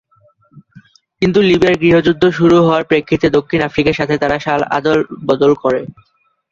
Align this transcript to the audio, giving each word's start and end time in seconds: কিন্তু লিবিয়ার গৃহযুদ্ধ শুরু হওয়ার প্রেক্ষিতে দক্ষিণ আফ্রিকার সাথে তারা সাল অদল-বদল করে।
কিন্তু 1.21 1.39
লিবিয়ার 1.41 1.75
গৃহযুদ্ধ 1.81 2.23
শুরু 2.37 2.55
হওয়ার 2.59 2.83
প্রেক্ষিতে 2.83 3.27
দক্ষিণ 3.37 3.59
আফ্রিকার 3.63 3.97
সাথে 3.99 4.15
তারা 4.17 4.37
সাল 4.39 4.59
অদল-বদল 4.77 5.51
করে। 5.63 5.81